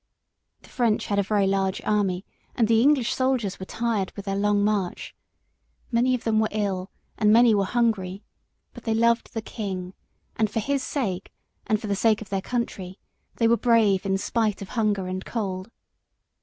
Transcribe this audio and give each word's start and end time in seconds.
The 0.63 0.69
French 0.69 1.05
had 1.05 1.19
a 1.19 1.21
very 1.21 1.45
large 1.45 1.79
army, 1.85 2.25
and 2.55 2.67
the 2.67 2.81
English 2.81 3.13
soldiers 3.13 3.59
were 3.59 3.67
tired 3.67 4.11
with 4.15 4.25
their 4.25 4.35
long 4.35 4.63
march. 4.63 5.13
Many 5.91 6.15
of 6.15 6.23
them 6.23 6.39
were 6.39 6.47
ill 6.49 6.89
and 7.19 7.31
many 7.31 7.53
were 7.53 7.65
hungry; 7.65 8.23
but 8.73 8.83
they 8.83 8.95
loved 8.95 9.31
the 9.35 9.43
king, 9.43 9.93
and 10.35 10.49
for 10.49 10.59
his 10.59 10.81
sake, 10.81 11.31
and 11.67 11.79
for 11.79 11.85
the 11.85 11.95
sake 11.95 12.19
of 12.19 12.29
their 12.29 12.41
country, 12.41 12.97
they 13.35 13.47
were 13.47 13.57
brave 13.57 14.03
in 14.03 14.17
spite 14.17 14.59
of 14.63 14.69
hunger 14.69 15.05
and 15.05 15.23
cold. 15.23 15.69